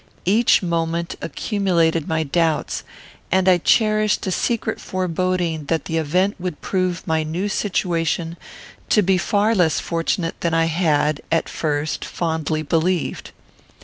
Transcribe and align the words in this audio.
Each 0.25 0.63
moment 0.63 1.13
accumulated 1.21 2.07
my 2.07 2.23
doubts, 2.23 2.83
and 3.31 3.47
I 3.47 3.59
cherished 3.59 4.25
a 4.25 4.31
secret 4.31 4.81
foreboding 4.81 5.65
that 5.65 5.85
the 5.85 5.97
event 5.97 6.37
would 6.39 6.59
prove 6.59 7.05
my 7.05 7.21
new 7.21 7.47
situation 7.47 8.35
to 8.89 9.03
be 9.03 9.19
far 9.19 9.53
less 9.53 9.79
fortunate 9.79 10.39
than 10.41 10.55
I 10.55 10.65
had, 10.65 11.21
at 11.31 11.47
first, 11.47 12.03
fondly 12.03 12.63
believed. 12.63 13.29